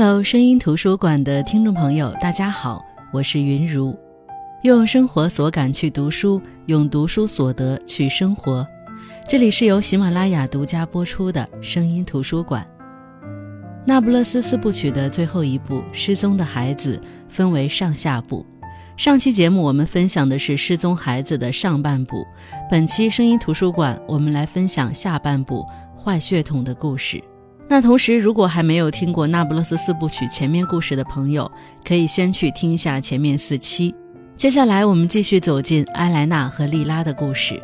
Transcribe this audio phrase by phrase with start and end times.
[0.00, 2.80] Hello，声音图书馆的听众朋友，大家好，
[3.12, 3.98] 我是云如。
[4.62, 8.64] 用生活所感去读书，用读书所得去生活。
[9.28, 12.64] 这里是由喜马拉雅独家播出的声音图书馆。
[13.84, 16.96] 那不勒斯四部曲的最后一部《失踪的孩子》
[17.28, 18.46] 分为上下部。
[18.96, 22.24] 上期节目我们分享的是失踪孩子的上半部，
[22.70, 25.66] 本期声音图书馆我们来分享下半部
[26.00, 27.20] 坏血统的故事。
[27.70, 31.50] 那同时，如果还没有听过《那不勒斯四部曲》前面故事的朋友，
[31.84, 33.94] 可以先去听一下前面四期。
[34.36, 37.62] 接下来，我们继续走进埃莱娜和莉拉的故事。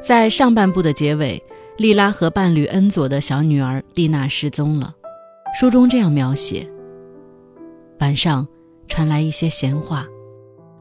[0.00, 1.42] 在上半部的结尾，
[1.76, 4.94] 莉拉和伴侣恩佐的小女儿蒂娜失踪了。
[5.60, 6.66] 书中这样描写：
[8.00, 8.48] 晚上
[8.88, 10.06] 传来一些闲话，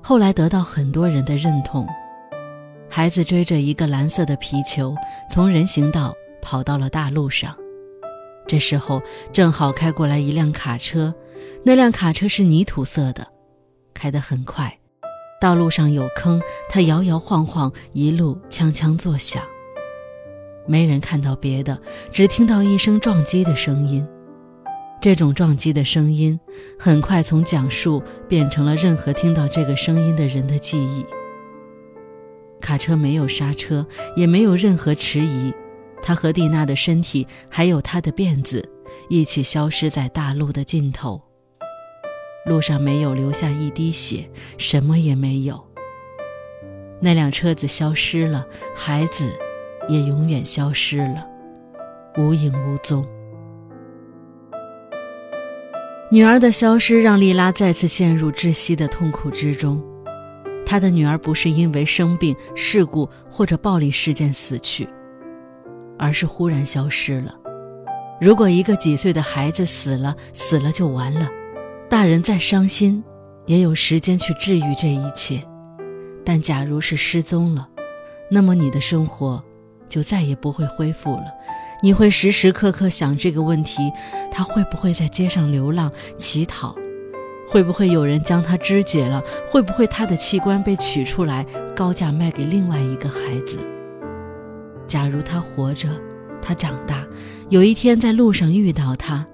[0.02, 1.86] 后来得到很多人的认同。
[2.90, 4.96] 孩子追着一个蓝色的皮球，
[5.30, 6.14] 从人行道。
[6.44, 7.56] 跑到了大路上，
[8.46, 11.16] 这时候正好开过来一辆卡车，
[11.64, 13.26] 那辆卡车是泥土色的，
[13.94, 14.78] 开得很快。
[15.42, 19.42] 道路上有坑，它摇摇晃晃，一路锵锵作响。
[20.68, 21.82] 没人看到别的，
[22.12, 24.06] 只听到一声撞击的声音。
[25.02, 26.40] 这种撞击的声音
[26.80, 31.06] 很快从讲述变成了任何听到这个声音的人的记忆。
[32.62, 35.54] 卡车没有刹车，也没有任何迟疑。
[36.04, 38.70] 他和蒂娜的身体，还有她的辫子，
[39.10, 41.20] 一起消失在大路的尽头。
[42.46, 45.66] 路上没有留下一滴血，什么也没有。
[47.00, 49.30] 那辆车子消失了，孩子
[49.88, 51.26] 也永远消失了，
[52.18, 53.08] 无影无踪。
[56.12, 59.82] 女儿的消失让丽拉再次陷入窒息的痛苦之中。
[60.66, 64.88] 她的女儿不是因为生病、事故或者暴力事件死去。
[65.98, 67.36] 而是忽然消失了。
[68.22, 71.30] 如果一个几岁的孩子死了，死了就完了，
[71.90, 73.04] 大人再伤心，
[73.46, 75.44] 也有时间去治愈这一切。
[76.24, 77.68] 但假如是失踪了，
[78.30, 79.44] 那么你的生活
[79.90, 81.26] 就再也不会恢复了。
[81.82, 83.92] 你会时时刻刻想这个问题：
[84.32, 86.74] 他会不会在街上流浪乞讨？
[87.50, 89.22] 会不会有人将他肢解了？
[89.52, 91.46] 会不会他的器官被取出来
[91.76, 93.60] 高价卖给另外一个孩子？
[94.94, 95.90] 假如他活着，
[96.40, 97.04] 他长大，
[97.50, 99.26] 有一天在路上遇到他，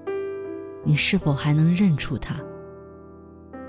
[0.86, 2.40] 你是否还能认出他？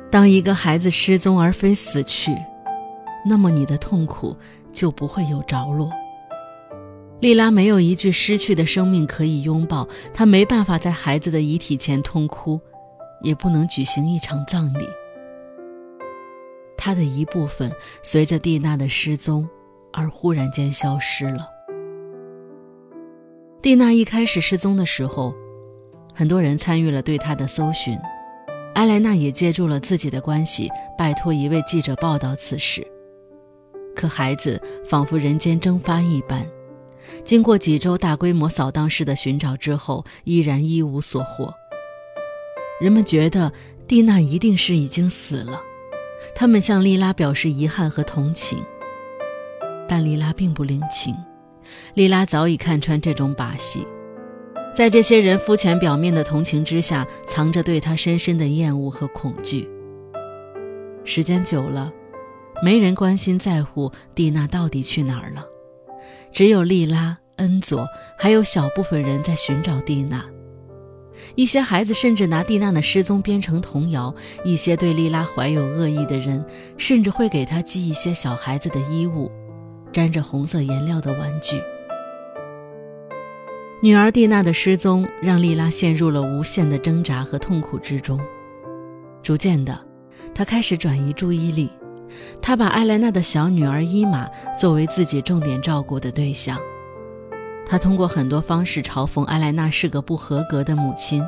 [0.09, 2.33] 当一个孩子失踪而非死去，
[3.25, 4.37] 那么你的痛苦
[4.71, 5.91] 就不会有着落。
[7.19, 12.57] 莉拉没有一具失去的生命可以拥抱，她没办法在孩子的遗体前痛哭，
[13.21, 14.87] 也不能举行一场葬礼。
[16.77, 17.69] 她的一部分
[18.01, 19.45] 随着蒂娜的失踪
[19.91, 21.45] 而忽然间消失了。
[23.61, 25.35] 蒂娜一开始失踪的时候，
[26.15, 27.95] 很多人参与了对她的搜寻。
[28.73, 30.67] 埃莱娜也借助了自己的关系，
[30.97, 32.85] 拜托一位记者报道此事。
[33.95, 36.43] 可孩子仿佛人间蒸发一般，
[37.23, 41.53] 经过几周大规模扫荡式的寻找之后，依然一无所获。
[42.79, 43.53] 人们觉得
[43.87, 45.61] 蒂娜一定是已经死了，
[46.33, 48.57] 他们向莉拉表示遗憾和同情，
[49.87, 51.15] 但莉拉并不领情。
[51.93, 53.85] 莉拉早已看穿这种把戏，
[54.73, 59.69] 在这些人肤浅表面的同情之下，藏着对他深深的厌恶和恐惧。
[61.03, 61.91] 时间久了，
[62.63, 65.43] 没人关心在乎蒂娜到底去哪儿了，
[66.31, 70.25] 只有莉拉、恩佐，还有小部分人在寻找蒂娜。
[71.35, 76.43] 一些孩子甚至拿蒂娜的失踪编成童谣，一些对莉拉怀有恶意的人，
[76.77, 79.31] 甚至会给她寄一些小孩子的衣物。
[79.91, 81.61] 沾着红色颜料的玩具。
[83.83, 88.19] 女儿蒂娜的失踪让莉拉陷入了无限的挣扎和痛苦之中。
[89.23, 89.79] 逐渐的，
[90.33, 91.69] 她开始转移注意力，
[92.41, 96.59] 她把艾莱娜的小女儿伊玛作为自己重点照顾的对象。
[97.65, 101.25] 她通过很多方式嘲讽艾莱娜是个不合格的母亲。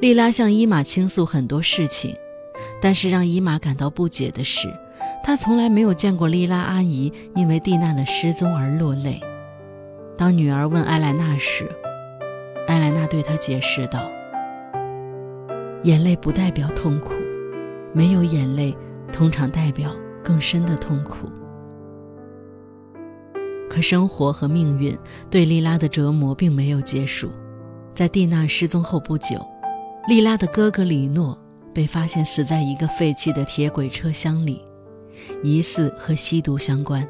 [0.00, 2.16] 莉拉向伊玛倾诉很多事情，
[2.80, 4.68] 但是让伊玛感到不解的是。
[5.22, 9.20] 他从来没有见过莉拉阿姨因为蒂娜的失踪而落泪。
[10.16, 11.70] 当女儿问艾莱娜时，
[12.66, 14.10] 艾莱娜对她解释道
[15.84, 17.12] ：“眼泪不代表痛苦，
[17.92, 18.76] 没有眼泪
[19.12, 21.30] 通常代表更深的痛苦。
[23.68, 24.96] 可生活和命运
[25.30, 27.30] 对莉拉的折磨并没有结束。
[27.94, 29.38] 在蒂娜失踪后不久，
[30.08, 31.38] 莉拉的哥哥里诺
[31.72, 34.60] 被发现死在一个废弃的铁轨车厢里。”
[35.42, 37.06] 疑似和吸毒相关。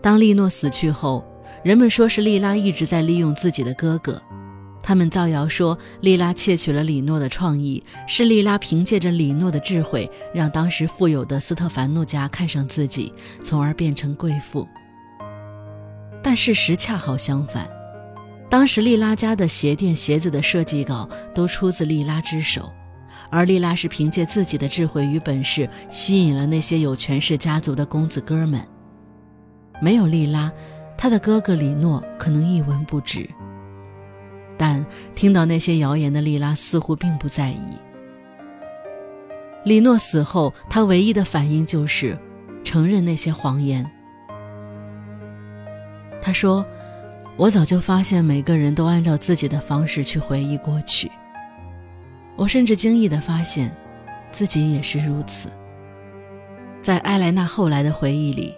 [0.00, 1.24] 当利诺死去后，
[1.62, 4.20] 人们说是莉拉一直在利用自己的哥哥，
[4.82, 14.68] 他们造谣说莉拉窃取了李诺的创意，是莉拉凭借着李诺的智慧，让当时富有的斯特凡诺家看上自己，从而变成贵妇。
[16.22, 17.66] 但事实恰好相反，
[18.50, 22.70] 当时莉拉家的鞋垫鞋子的设计稿都出自莉拉之手，
[23.34, 28.64] 而莉拉是凭借自己的智慧与本事，吸引了那些有权势家族的公子哥们。
[29.82, 30.52] 没有莉拉，
[30.96, 33.28] 他的哥哥李诺可能一文不值。
[34.56, 34.86] 但
[35.16, 37.76] 听到那些谣言的莉拉似乎并不在意。
[39.64, 42.16] 李诺死后，他唯一的反应就是
[42.62, 43.84] 承认那些谎言。
[46.22, 46.64] 他说
[47.36, 51.10] ：“我早就发现每个人都按照自己的方式去回忆过去。
[52.36, 53.74] 我甚至惊异地发现，
[54.30, 55.48] 自己也是如此。”
[56.82, 58.54] 在埃莱娜后来的回忆里，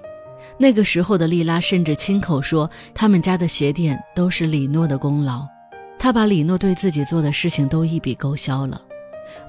[0.58, 5.46] 那个时候的莉拉甚至亲口说，他们家的鞋店都是李诺的功劳。
[5.98, 8.80] 他把李诺对自己做的事情都一笔勾销了，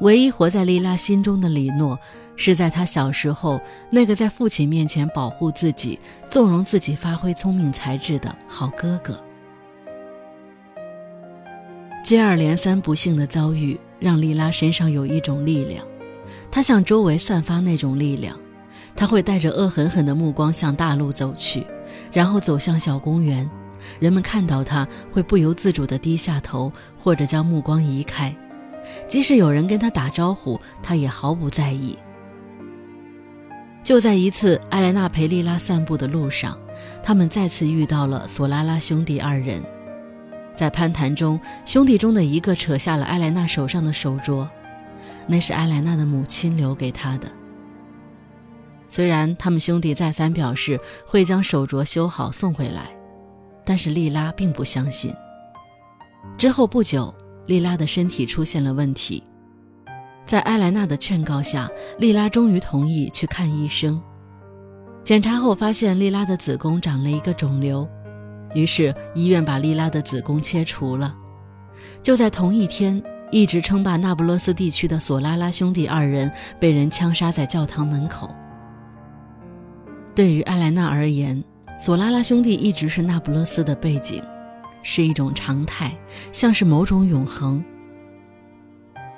[0.01, 1.99] 唯一活在莉拉心中的李诺，
[2.35, 3.59] 是在他小时候
[3.89, 5.99] 那个在父亲面前保护自己、
[6.29, 9.19] 纵容自己发挥聪明才智的好哥哥。
[12.03, 15.85] 接二连三不幸的遭遇让莉拉身上有一种力量，
[16.51, 18.37] 她向周围散发那种力量，
[18.95, 21.65] 她会带着恶狠狠的目光向大路走去，
[22.11, 23.49] 然后走向小公园。
[23.99, 28.35] 人们看到他会不由自主地低下头，或者将目光移开，
[29.07, 31.97] 即使有人跟他打招呼，他也毫不在意。
[33.83, 36.57] 就在一次艾莱娜陪莉拉散步的路上，
[37.03, 39.63] 他们再次遇到了索拉拉兄弟二人。
[40.57, 44.45] 在攀谈中，兄弟中的一个扯下了艾莱娜手上的手镯，
[45.25, 47.31] 那是艾莱娜的母亲留给她的。
[48.89, 52.89] 虽然他们兄弟再三表示会将手镯修好送回来。
[53.69, 55.13] 但是莉拉并不相信。
[56.37, 57.13] 之后不久，
[57.47, 59.21] 莉拉的身体出现了问题，
[60.25, 61.69] 在埃莱娜的劝告下，
[61.99, 64.01] 莉拉终于同意去看医生。
[65.03, 67.85] 检查后发现莉拉的子宫长了一个肿瘤，
[68.53, 71.15] 于是医院把莉拉的子宫切除了。
[72.01, 73.01] 就在同一天，
[73.31, 78.33] 一直称霸那不勒斯地区的索拉拉兄弟二人被人枪杀在教堂门口。
[80.15, 81.43] 对于埃莱娜而言，
[81.77, 84.23] 索拉拉兄弟一直是那不勒斯的背景，
[84.81, 85.95] 是一种常态，
[86.31, 87.63] 像是某种永恒。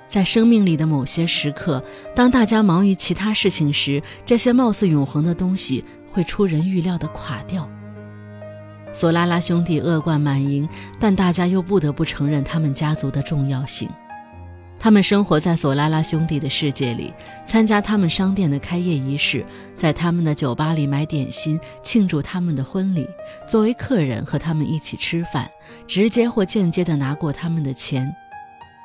[0.08, 1.82] 在生命里的某些时刻，
[2.16, 7.70] 当大家忙于其他事情时，这些貌似永恒的东西会出人预料地垮掉。
[8.92, 10.68] 索拉拉兄弟恶贯满盈，
[11.00, 13.90] 但大家又不得不承认他们家族的重要性。
[14.82, 17.14] 他们生活在索拉拉兄弟的世界里，
[17.46, 19.46] 参加他们商店的开业仪式，
[19.76, 23.06] 在他们的酒吧里买点心庆祝他们的婚礼，
[23.46, 25.50] 作为客人和他们一起吃饭，
[25.86, 28.10] 直接或间接地拿过他们的钱。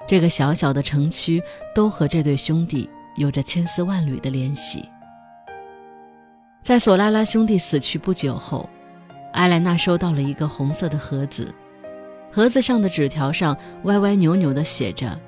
[0.06, 1.40] 这个小小的城区
[1.74, 4.88] 都和这对兄弟有着千丝万缕的联系。
[6.60, 8.68] 在索拉拉兄弟死去不久后，
[9.34, 11.52] 艾莱娜收到了一个红色的盒子，
[12.32, 15.20] 盒子上的纸条上歪歪扭扭地写着。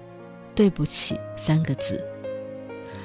[0.55, 2.03] 对不起，三个字。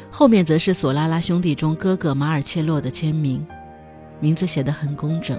[0.10, 3.46] 后面则是索拉拉兄弟中哥哥马尔切洛的签名，
[4.20, 5.38] 名字写得很工整，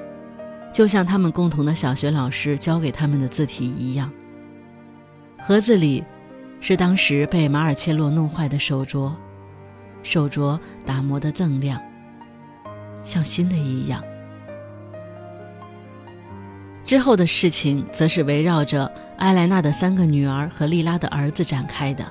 [0.73, 4.13] 就像他们共同的小学老师教给他们的字体一样。
[5.39, 6.05] 盒子里
[6.61, 9.13] 是当时被马尔切洛弄坏的手镯，
[10.03, 11.81] 手镯打磨得锃亮，
[13.03, 14.03] 像新的一样。
[16.93, 18.85] 之后的事情则是围绕着
[19.17, 22.05] 埃莱娜的三个女儿和莉拉的儿子展开的。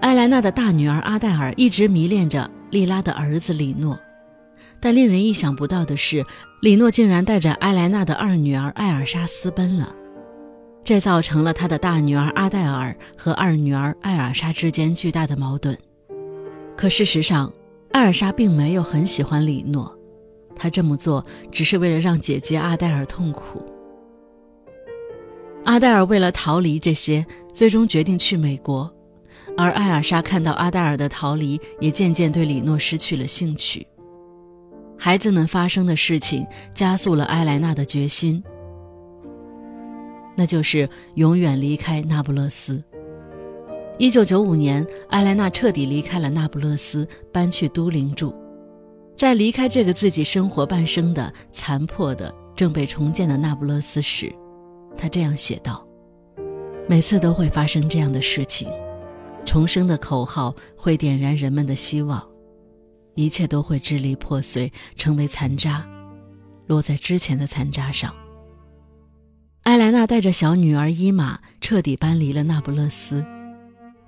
[0.00, 3.98] 埃莱娜的大女儿阿黛尔一直迷恋着莉拉的儿子李诺，
[4.80, 6.26] 但令人意想不到的是，
[6.60, 9.94] 李诺竟然带着埃莱娜的二女儿艾尔莎私奔了，
[10.84, 15.74] 这造成了他的大女儿阿黛尔和二女儿艾尔莎之间巨大的矛盾。
[16.76, 17.50] 可事实上，
[17.92, 19.90] 艾尔莎并没有很喜欢李诺。
[20.56, 23.64] 他这么做只是为了让姐姐阿黛尔痛苦。
[25.64, 28.92] 阿黛尔为了逃离这些，最终决定去美国，
[29.56, 33.86] 而艾尔莎看到阿黛尔的逃离，也渐渐对李诺失去了兴趣。
[34.98, 38.42] 孩子们发生的事情加速了埃莱娜的决心，
[40.36, 42.82] 那就是永远离开那不勒斯。
[43.96, 48.34] 一九九五年，埃莱娜彻底离开了那不勒斯，搬去都灵住。
[49.16, 54.34] 在离开这个自己生活半生的残破的、正被重建的那不勒斯时，
[54.96, 55.86] 他这样写道
[56.88, 58.68] ：“每次都会发生这样的事情，
[59.44, 62.26] 重生的口号会点燃人们的希望，
[63.14, 65.86] 一切都会支离破碎，成为残渣，
[66.66, 68.12] 落在之前的残渣上。”
[69.62, 73.24] 埃莱娜带着小女儿伊玛彻底搬离了那不勒斯。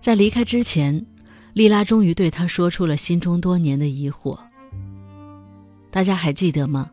[0.00, 1.06] 在离开之前，
[1.54, 4.38] 莉拉终于对他说出了心中多年的疑惑。
[5.96, 6.90] 大家还记得吗？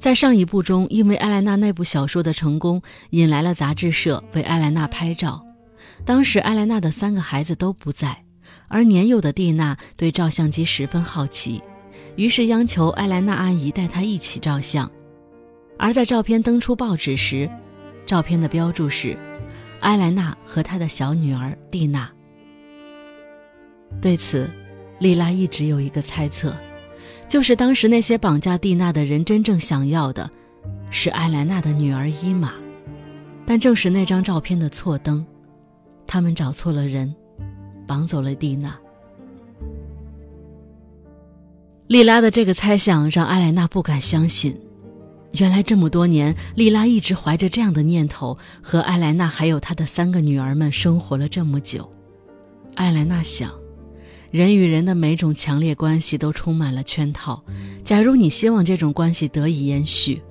[0.00, 5.46] 在上一部中，因为艾莱娜那部小说的成功，引来了杂志社为艾莱娜拍照。
[6.04, 8.24] 当时艾莱娜的三个孩子都不在，
[8.66, 11.62] 而年幼的蒂娜对照相机十分好奇，
[12.16, 14.90] 于是央求艾莱娜阿姨带她一起照相。
[15.78, 17.48] 而在照片登出报纸时，
[18.04, 19.16] 照片的标注是
[19.78, 22.10] 艾莱娜和她的小女儿蒂娜。
[24.02, 24.50] 对此，
[24.98, 26.52] 莉拉一直有一个猜测。
[27.28, 30.30] 就是当时那些绑架蒂娜的人真正想要的，
[30.90, 32.52] 是艾莱娜的女儿伊玛，
[33.44, 35.26] 但正是那张照片的错灯，
[36.06, 37.12] 他们找错了人，
[37.86, 38.76] 绑走了蒂娜。
[41.88, 44.56] 莉拉的这个猜想让艾莱娜不敢相信，
[45.32, 51.92] 原来这么多年，莉拉一直怀着这样的念头，和艾莱娜还有她的三个女儿们生活了这么久。
[52.76, 53.50] 艾莱娜想。
[54.36, 57.42] 人与人的每种强烈关系都充满了圈套。
[57.82, 60.22] 假如你希望这种关系得以延续，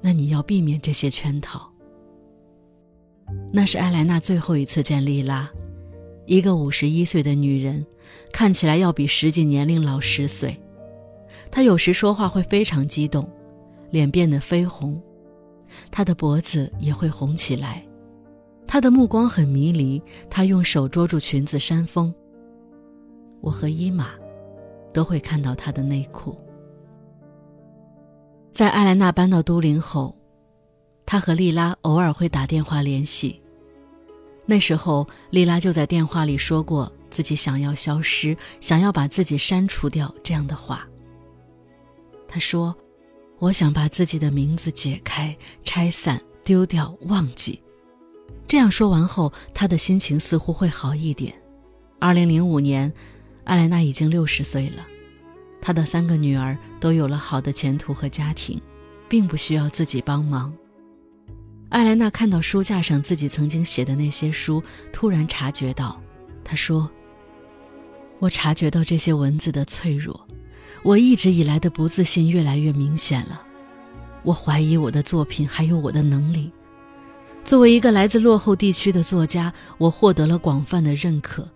[0.00, 1.68] 那你要避免这些圈套。
[3.52, 5.50] 那是艾莱娜最后一次见莉拉，
[6.24, 7.84] 一个五十一岁的女人，
[8.32, 10.56] 看起来要比实际年龄老十岁。
[11.50, 13.28] 她有时说话会非常激动，
[13.90, 15.02] 脸变得绯红，
[15.90, 17.84] 她的脖子也会红起来。
[18.68, 22.14] 她的目光很迷离，她用手捉住裙子扇风。
[23.42, 24.10] 我和伊玛
[24.94, 26.38] 都会看到她的内裤。
[28.52, 30.16] 在艾莱娜搬到都灵后，
[31.04, 33.42] 她和莉拉偶尔会打电话联系。
[34.46, 40.86] 那时候，莉拉就在电话里说过自己想要消失，想要把自己删除掉这样的话。
[42.28, 42.74] 她说
[43.40, 47.60] ：“我想把自己的名字解开、拆散、丢掉、忘记。”
[48.46, 51.34] 这样说完后，她的心情似乎会好一点。
[51.98, 52.92] 二零零五年。
[53.44, 54.86] 艾莱娜已经六十岁了，
[55.60, 58.60] 她的三个女儿都有了好的前途和家庭，
[59.08, 60.52] 并不需要自己帮忙。
[61.68, 66.00] 艾莱娜看到书架上自己曾经写的那些书，突然察觉到，
[66.44, 66.88] 她说
[68.20, 70.28] ：“我察觉到这些文字的脆弱，
[70.82, 73.42] 我一直以来的不自信越来越明显了。
[74.22, 76.52] 我怀疑我的作品还有我的能力。
[77.42, 81.48] 作为一个来自落后地区的作家，我获得了广泛的认可。”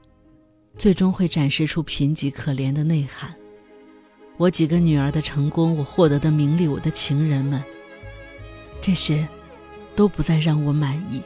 [0.78, 3.34] 最终会展示出贫瘠可怜的内涵。
[4.36, 7.62] 我几个女儿的成功，我获得的名利，我的情人们，
[8.80, 9.26] 这些，
[9.94, 11.22] 都不再让我满意。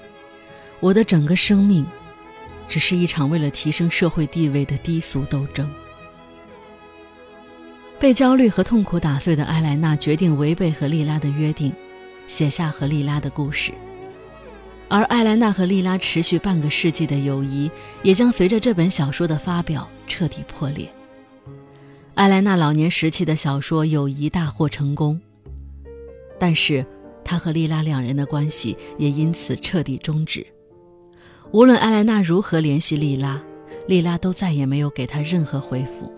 [0.79, 1.85] 我的整个生命，
[2.69, 5.69] 只是一场为了提升社会地位的低俗斗争。
[7.99, 11.73] 被焦虑和痛苦打碎的埃莱娜决定违背和莉拉的约定，
[12.27, 13.73] 写下和莉拉的故事。
[14.91, 17.71] 而艾莱娜和莉拉持续半个世纪的友谊，
[18.03, 20.93] 也将随着这本小说的发表彻底破裂。
[22.15, 25.19] 艾莱娜老年时期的小说《友谊》大获成功，
[26.41, 26.85] 但是
[27.25, 30.45] 她和莉拉两人的关系也因此彻底终止。
[31.53, 33.41] 无论艾莱娜如何联系莉拉，
[33.87, 36.07] 莉拉都再也没有给她任何回复。《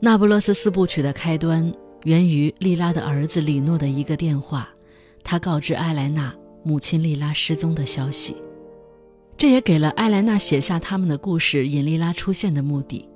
[0.00, 4.68] 那不勒斯四部曲》的开端源于莉拉的儿子里诺的一个电话。
[5.24, 8.36] 他告知艾莱娜母亲莉拉失踪的消息，
[9.36, 13.08] 这也给了艾莱娜写下他们的故事引莉拉出现的目的。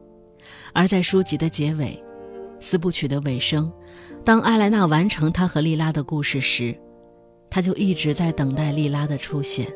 [0.73, 2.03] 而在书籍的结尾，
[2.61, 3.71] 四部曲的尾声，
[4.25, 6.75] 当艾莱娜完成她和莉拉的故事时，
[7.51, 9.71] 她就一直在等待莉拉的出现。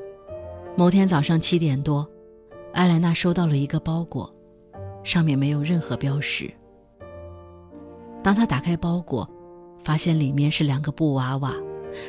[0.74, 2.08] 某天早上七点多，
[2.72, 4.34] 艾莱娜收到了一个包裹，
[5.04, 6.50] 上面没有任何标识。
[8.22, 9.28] 当她打开包裹，
[9.84, 11.54] 发现里面是两个布娃娃。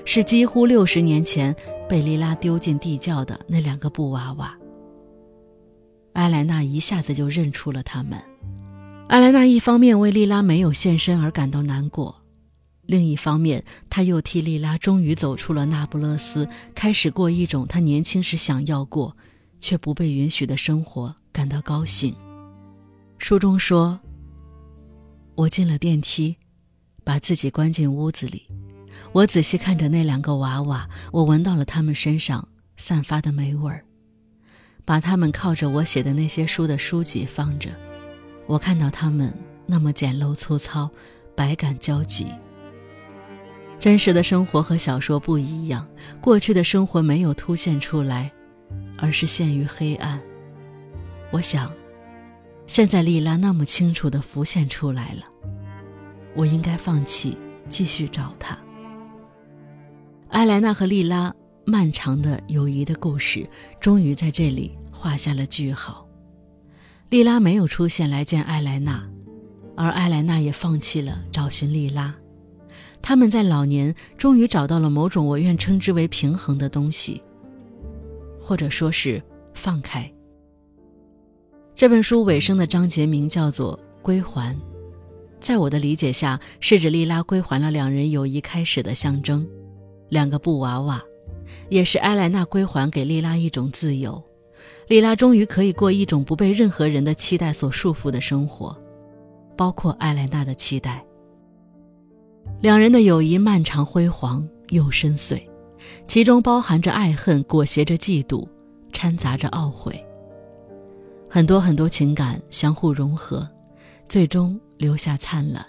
[0.06, 1.56] 是几乎六十年前
[1.88, 4.58] 被莉拉丢进地窖的那两个布娃娃。
[6.14, 8.22] 艾莱娜一下子就认出了他们。
[9.08, 12.16] 艾莱娜一方面为莉拉没有现身而感到难过，
[12.86, 19.16] 另一方面，她又替莉拉终于走出了那不勒斯，开始过一种她年轻时想要过，
[19.60, 22.16] 却不被允许的生活感到高兴。
[23.18, 24.00] 书中说
[25.36, 26.38] ：“我进了电梯，
[27.04, 28.44] 把自己关进屋子里。”
[29.14, 33.86] 我仔细看着那两个娃娃，我闻到了他们身上散发的霉味儿。
[34.86, 37.70] 把他们靠着我写的那些书的书籍放着，
[38.48, 39.32] 我看到他们
[39.68, 40.90] 那么简陋粗糙，
[41.36, 42.26] 百感交集。
[43.80, 45.88] 真实的生活和小说不一样，
[46.20, 48.32] 过去的生活没有凸现出来，
[48.98, 50.20] 而是陷于黑暗。
[51.32, 51.72] 我想，
[52.66, 55.24] 现在莉拉那么清楚地浮现出来了，
[56.36, 57.38] 我应该放弃
[57.70, 58.58] 继续找她。
[60.34, 61.32] 艾莱娜和莉拉
[61.64, 63.48] 漫长的友谊的故事，
[63.80, 66.10] 终于在这里画下了句号。
[67.10, 69.08] 莉拉没有出现来见艾莱娜，
[69.78, 72.16] 而艾莱娜也放弃了找寻莉拉。
[73.00, 77.22] 他们在老年终于找到了某种我愿称之为平衡的东西，
[78.42, 79.22] 或者说是
[79.54, 80.12] 放开。
[81.76, 84.60] 这本书尾声的章节名叫做“归还”，
[85.40, 89.48] 在我的理解下，是指莉拉归还了两人友谊开始的象征——
[90.10, 91.02] 两个布娃娃，
[91.70, 94.22] 也是埃莱娜归还给莉拉一种自由。
[94.88, 98.78] 莉拉终于可以过一种不被任何人的期待所束缚的生活，
[99.56, 101.04] 包括埃莱娜的期待。
[102.62, 105.42] 两人的友谊漫长辉煌又深邃，
[106.08, 108.48] 其中包含着爱恨，裹挟着嫉妒，
[108.92, 109.94] 掺杂着懊悔。
[111.30, 113.50] 很多很多情感相互融合，
[114.08, 115.66] 最终留下灿烂。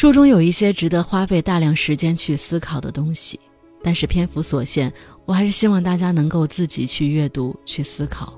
[0.00, 3.38] 书中有一些值得花费大量时间去思考的东西，
[3.82, 4.90] 但是篇幅所限，
[5.26, 8.32] 我还是希望大家能够自己去阅读、去思考。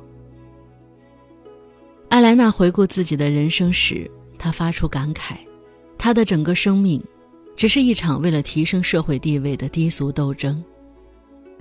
[2.09, 5.37] 艾莱娜回顾自己的人生时，她发出感慨。
[5.97, 7.01] 她的整个生命，
[7.55, 10.61] 只是一场为了提升社会地位的低俗斗争。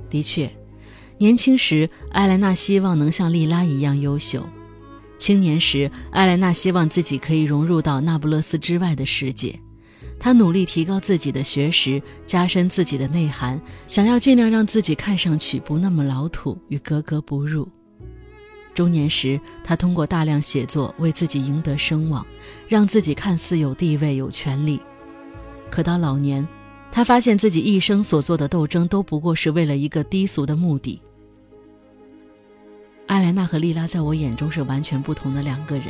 [0.09, 0.51] 的确，
[1.19, 4.41] 年轻时艾莱娜希望能像莉拉一样优秀；
[5.19, 9.59] 青年时，艾莱娜希望自己可以融入到那不勒斯之外的世界。
[10.23, 17.67] 他努力提高自己的学识，加深自己的内涵，想要尽量让自己看上去不那么老土与格格不入。
[18.75, 22.23] 中年时，他通过大量写作为自己赢得声望，
[22.67, 24.79] 让自己看似有地位、有权利。
[25.71, 26.47] 可到老年，
[26.91, 31.01] 他发现自己一生所做的斗争都不过是为了一个低俗的目的。
[33.07, 35.87] 艾莱娜和莉拉在我眼中是完全不同的两个人。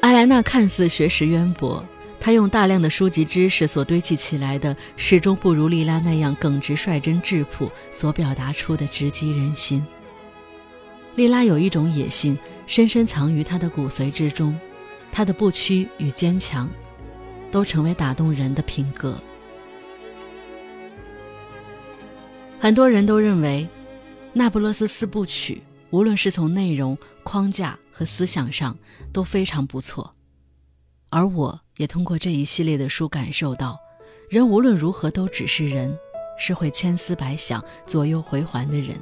[0.00, 1.82] 艾莱娜看似学识渊博，
[2.24, 9.84] 他用大量的书籍知识所堆砌起来的，始终不如莉拉那样耿直、率真、质朴所表达出的直击人心。
[11.16, 14.56] 莉拉有一种野性，深深藏于她的骨髓之中，
[15.10, 16.70] 她的不屈与坚强，
[17.50, 19.20] 都成为打动人的品格。
[22.60, 23.68] 很多人都认为，
[24.32, 25.56] 《那不勒斯四部曲》
[25.90, 28.78] 无论是从内容、框架和思想上
[29.12, 30.14] 都非常不错，
[31.10, 33.78] 而我也通过这一系列的书感受到，
[34.28, 35.96] 人无论如何都只是人，
[36.38, 38.96] 是会千思百想、左右回环的人，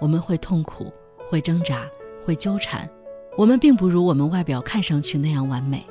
[0.00, 0.92] 我们会痛苦。
[1.30, 1.88] 会挣扎，
[2.24, 2.88] 会纠缠，
[3.36, 5.84] 我们并不如我们外表看上去那样完美。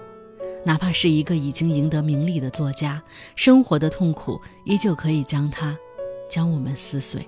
[0.63, 3.01] 哪怕是一个已经赢得名利的作家，
[3.35, 5.75] 生活的痛苦依旧可以将他，
[6.29, 7.27] 将我们撕碎。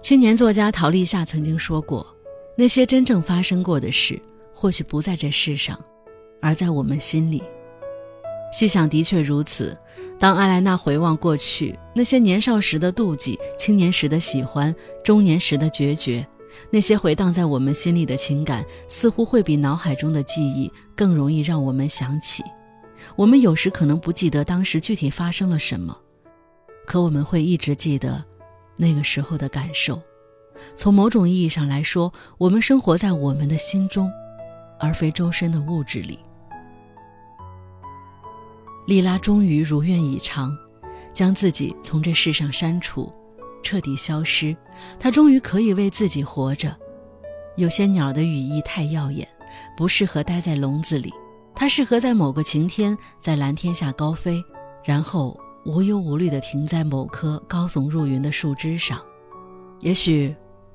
[0.00, 2.04] 青年作家陶立夏曾经说过
[2.56, 4.20] ：“那些真正发生过的事，
[4.52, 5.78] 或许不在这世上，
[6.40, 7.42] 而在我们心里。”
[8.52, 9.78] 细想，的确如此。
[10.18, 14.74] 当艾莱娜回望过去，那些年少时的妒忌、青年时的喜欢、
[15.04, 16.26] 中年时的决绝，
[16.68, 22.42] 那些回荡在我们心里的情感，似乎会比脑海中的记忆更容易让我们想起。
[23.14, 25.96] 我们有时可能不记得当时具体发生了什么，
[26.86, 28.22] 可我们会一直记得
[28.76, 30.00] 那个时候的感受。
[30.74, 34.10] 从某种意义上来说，我们生活在我们的心中，
[34.78, 36.18] 而非周身的物质里。
[38.90, 40.52] 莉拉终于如愿以偿，
[41.12, 43.08] 将自己从这世上删除，
[43.62, 44.56] 彻底消失。
[44.98, 46.76] 她终于可以为自己活着。
[47.54, 49.28] 有些鸟的羽翼太耀眼，
[49.76, 51.14] 不适合待在笼子里。
[51.54, 54.42] 它适合在某个晴天，在蓝天下高飞，
[54.84, 59.00] 然后无忧无虑地停在某棵高耸入云的树枝上。
[59.78, 60.34] 也许，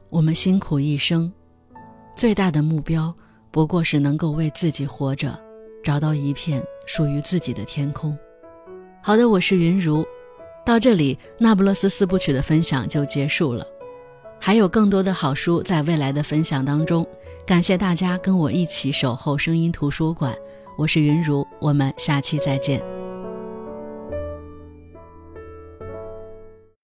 [0.10, 1.30] 我们辛苦一生，
[2.16, 3.14] 最大的目标
[3.52, 5.38] 不过是能够为自己活着。
[5.84, 8.18] 找到一片属于自己的天空。
[9.02, 10.06] 好的，我是云如，
[10.66, 13.66] 到这里《那不勒斯四部曲》的分享就结束了。
[14.40, 17.06] 还有更多的好书在未来的分享当中。
[17.46, 20.36] 感谢大家跟我一起守候声音图书馆，
[20.78, 22.95] 我是云如，我们下期再见。